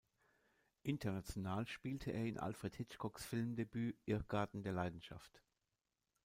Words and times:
International 0.81 1.67
spielte 1.67 2.09
er 2.09 2.25
in 2.25 2.39
Alfred 2.39 2.75
Hitchcocks 2.75 3.23
Filmdebüt 3.23 3.99
"Irrgarten 4.07 4.63
der 4.63 4.73
Leidenschaft". 4.73 5.43